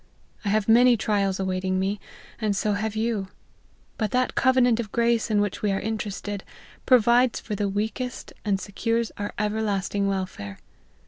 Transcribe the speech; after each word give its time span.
I 0.43 0.49
have 0.49 0.67
many 0.67 0.97
trials 0.97 1.39
awaiting 1.39 1.79
me, 1.79 1.99
and 2.39 2.55
so 2.55 2.73
have 2.73 2.95
you; 2.95 3.27
but 3.99 4.09
that 4.09 4.33
covenant 4.33 4.79
of 4.79 4.91
grace 4.91 5.29
in 5.29 5.41
which 5.41 5.61
we 5.61 5.71
are 5.71 5.79
interested, 5.79 6.43
provides 6.87 7.39
for 7.39 7.53
the 7.53 7.69
weakest, 7.69 8.33
and 8.43 8.59
secures 8.59 9.11
our 9.19 9.31
everlasting 9.37 10.07
welfare. 10.07 10.57